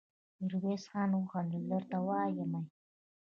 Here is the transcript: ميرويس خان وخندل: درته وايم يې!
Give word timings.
ميرويس 0.39 0.83
خان 0.91 1.09
وخندل: 1.15 1.63
درته 1.71 1.97
وايم 2.07 2.51
يې! 2.61 2.63